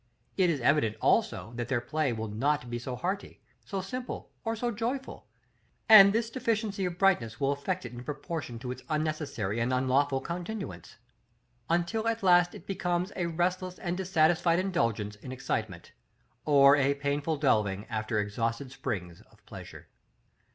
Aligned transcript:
It 0.35 0.49
is 0.49 0.59
evident 0.61 0.95
also 0.99 1.51
that 1.57 1.67
their 1.67 1.79
play 1.79 2.11
will 2.11 2.27
not 2.27 2.71
be 2.71 2.79
so 2.79 2.95
hearty, 2.95 3.39
so 3.63 3.81
simple, 3.81 4.31
or 4.43 4.55
so 4.55 4.71
joyful; 4.71 5.27
and 5.87 6.11
this 6.11 6.31
deficiency 6.31 6.85
of 6.85 6.97
brightness 6.97 7.39
will 7.39 7.51
affect 7.51 7.85
it 7.85 7.93
in 7.93 8.03
proportion 8.03 8.57
to 8.57 8.71
its 8.71 8.81
unnecessary 8.89 9.59
and 9.59 9.71
unlawful 9.71 10.19
continuance, 10.19 10.95
until 11.69 12.07
at 12.07 12.23
last 12.23 12.55
it 12.55 12.65
becomes 12.65 13.11
a 13.15 13.27
restless 13.27 13.77
and 13.77 13.95
dissatisfied 13.95 14.57
indulgence 14.57 15.17
in 15.17 15.31
excitement, 15.31 15.91
or 16.45 16.75
a 16.75 16.95
painful 16.95 17.37
delving 17.37 17.85
after 17.87 18.17
exhausted 18.17 18.71
springs 18.71 19.21
of 19.31 19.45
pleasure. 19.45 19.87